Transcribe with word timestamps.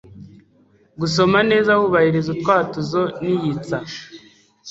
Gusoma 0.99 1.37
neza 1.51 1.71
wubahiriza 1.79 2.29
utwatuzo 2.35 3.01
n'iyitsa. 3.23 3.77